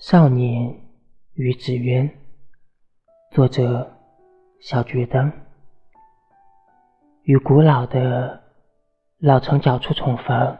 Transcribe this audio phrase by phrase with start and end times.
[0.00, 0.80] 少年
[1.34, 2.10] 与纸鸢，
[3.32, 3.98] 作者
[4.58, 5.30] 小桔灯。
[7.24, 8.42] 与古老的
[9.18, 10.56] 老城角处重逢，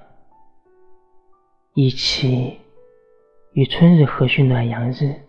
[1.73, 2.61] 一起
[3.55, 5.23] 与春日和煦暖阳日，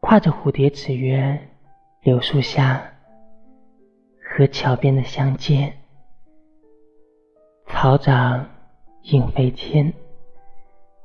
[0.00, 1.46] 挎着蝴蝶纸鸢，
[2.00, 2.90] 柳树下
[4.34, 5.76] 和桥边的相见，
[7.66, 8.48] 草长
[9.02, 9.92] 莺飞天。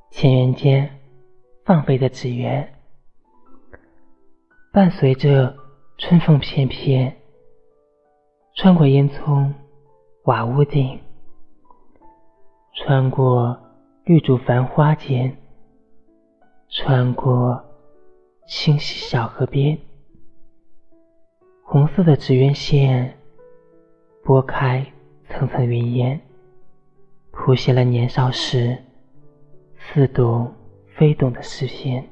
[0.09, 0.99] 田园间
[1.63, 2.67] 放飞的纸鸢，
[4.71, 5.55] 伴随着
[5.97, 7.15] 春风翩翩，
[8.55, 9.53] 穿过烟囱
[10.23, 10.99] 瓦屋顶，
[12.73, 13.59] 穿过
[14.05, 15.37] 绿竹繁花间，
[16.69, 17.63] 穿过
[18.47, 19.77] 清溪小河边，
[21.63, 23.19] 红色的纸鸢线
[24.23, 24.83] 拨开
[25.29, 26.19] 层层云烟，
[27.31, 28.77] 谱写了年少时。
[29.93, 30.53] 似懂
[30.97, 32.09] 非懂的视线，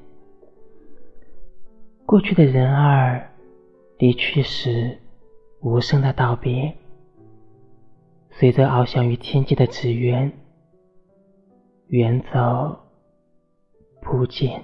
[2.05, 3.29] 过去的人儿
[3.97, 4.97] 离去时
[5.61, 6.73] 无声的道别，
[8.31, 10.31] 随着翱翔于天际的纸鸢
[11.87, 12.79] 远走
[14.01, 14.63] 不见。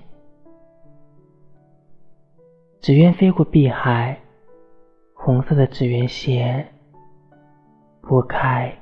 [2.79, 4.19] 纸鸢飞过碧海，
[5.13, 6.73] 红色的纸鸢线
[8.01, 8.73] 拨开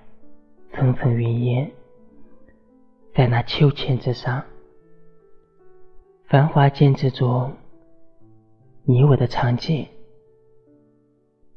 [0.72, 1.72] 层层云烟。
[3.20, 4.42] 在那秋千之上，
[6.30, 7.54] 繁华间之中，
[8.86, 9.86] 你我的场景，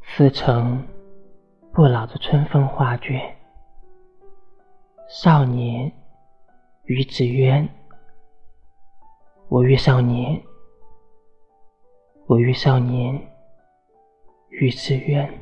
[0.02, 0.84] 似成
[1.72, 3.36] 不老的春风画卷。
[5.08, 5.92] 少年
[6.86, 7.69] 与纸鸢，
[9.48, 10.42] 我与少年，
[12.26, 13.14] 我与少年
[14.48, 15.32] 与纸鸢。